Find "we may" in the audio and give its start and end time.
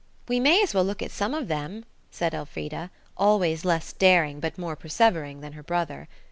0.27-0.63